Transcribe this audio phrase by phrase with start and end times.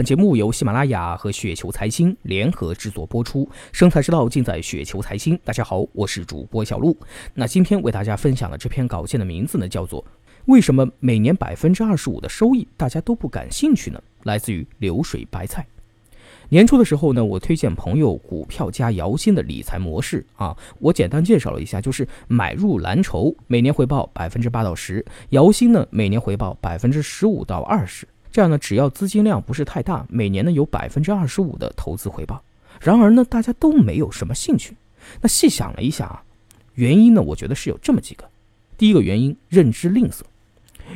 [0.00, 5.38] 本节目由喜马拉雅和雪球财经联合制作播出，生财之道尽在雪球财经。
[5.44, 6.96] 大家好，我是主播小璐。
[7.34, 10.02] 那今天为大家分享的这篇稿件的名字呢，叫做
[10.46, 15.66] 《为什么每年百分之二十五的收益大家都不感兴趣呢？》来自于流水白菜。
[16.48, 28.08] 年初的时候呢，我推荐朋友股票加摇新的理财模式啊，我简单介绍了一下，就是买入蓝筹，每年回报百分之八到十；摇新呢，每年回报百分之十五到二十。
[28.32, 32.42] 这样呢，只要资金量不是太大，每年呢有百分之二十五的投资回报。
[32.80, 34.76] 然而呢，大家都没有什么兴趣。
[35.20, 36.22] 那细想了一下啊，
[36.74, 38.24] 原因呢，我觉得是有这么几个。
[38.78, 40.20] 第一个原因，认知吝啬。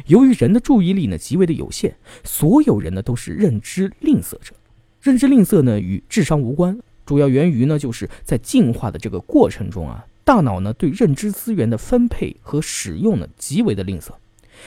[0.07, 1.95] 由于人的注意力呢极为的有限，
[2.25, 4.55] 所有人呢都是认知吝啬者。
[5.03, 14.11] 认知吝啬呢与智商无关，主要源于呢就是在进化的这个过程中啊，大脑呢对认知资源的分配和使用呢极为的吝啬。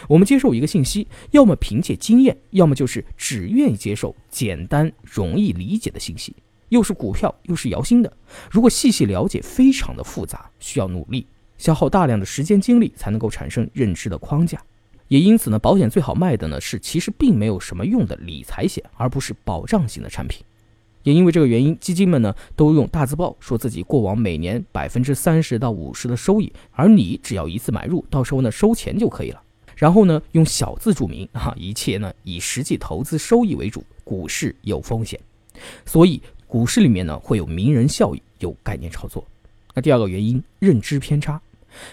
[0.08, 6.36] 我们接受一个信息，要么凭借经验，要么就是只愿意接受简单容易理解的信息。
[6.70, 8.12] 又是股票，又是摇新的，
[8.52, 11.26] 如果细细了解，非常的复杂，需要努力，
[11.58, 14.62] 消耗大量的时间精力才能够产生认知的框架。
[15.08, 20.44] 也因此呢，保险最好卖的呢是其实并没有什么用的理财险，而不是保障型的产品。
[21.04, 29.42] 也因为这个原因，基金们呢都用大字报说自己过往每年百分之三十到五十的收益，而你只要一次买入，到时候呢收钱就可以了。
[29.78, 35.20] 然后呢，用小字注明啊，一切呢以实际投资收益为主，股市有风险，
[35.86, 39.24] 所以股市里面呢会有名人效应，有概念炒作。
[39.76, 41.40] 那第二个原因，认知偏差，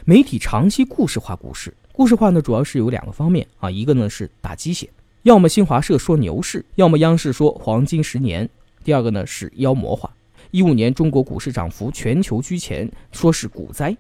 [0.06, 4.88] 媒体长期故事化股市，故事化呢主要是有两个方面啊，一个呢是打鸡血，
[5.24, 8.46] 要么新华社说牛市，要么央视说黄金十年；
[8.82, 10.10] 第二个呢是妖魔化，
[10.50, 13.94] 一五年中国股市涨幅全球居前，说是股灾。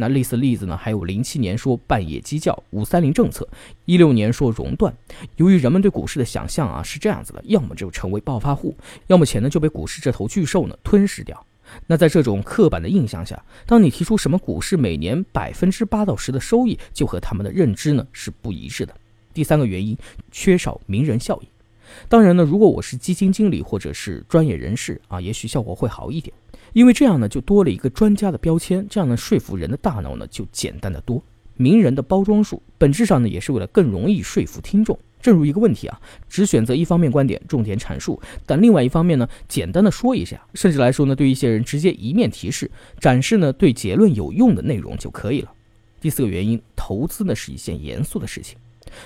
[0.00, 3.46] 那类似例子呢，还有零七年说半夜鸡叫，五三零政策，
[3.84, 4.96] 一六年说熔断。
[5.34, 8.76] 由于人们对股市的想象啊是这样子的，要么就成为暴发户，
[9.08, 11.44] 要么钱呢就被股市这头巨兽呢吞噬掉。
[11.88, 18.94] 那在这种刻板的印象下，当你提出什么股市每年百分之八到十的收益，就和他们的认知呢是不一致的。
[19.34, 19.98] 第三个原因，
[20.30, 21.48] 缺少名人效应。
[22.08, 26.32] 当然呢，如果我是基金经理或者是专业人士啊，也许效果会好一点。
[26.72, 31.22] 因为这样呢，就多了一个专家的标签，这样呢，说服人的大脑呢就简单的多。
[31.56, 34.96] 名人的包装术，本质上呢也是为了更容易说服听众。
[35.20, 45.52] 正如一个问题啊，只选择一方面观点重点阐述，但另外一方面呢，简单的说一下，甚至来说呢，对一些人直接一面提示，展示呢对结论有用的内容就可以了。
[46.00, 48.56] 第四个原因，投资呢是一件严肃的事情，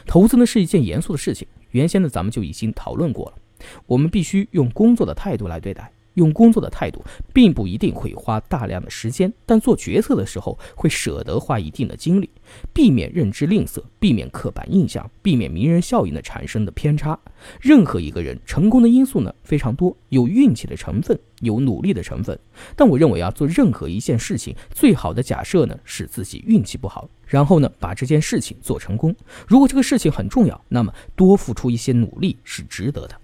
[0.06, 1.48] 投资呢是一件严肃的事情。
[1.70, 3.34] 原先呢咱们就已经讨论过了，
[3.86, 5.90] 我们必须用工作的态度来对待。
[6.14, 7.02] 用工作的态度，
[7.32, 12.28] 并不一定会花大量的时间，但做决策的时候会舍得花一定的精力，
[12.72, 17.18] 避免认知吝啬，避免刻板印象，避免名人效应的产生的偏差。
[17.60, 22.38] 任何一个人成功的因素呢非常多，有运气的成分，有努力的成分。
[22.76, 29.14] 但我认为啊，做任何一件事情，最好的假设呢是自己运气不好，然后呢把这件事情做成功。
[29.46, 33.16] 如果这个事情很重要，那么多付出一些努力是值得的。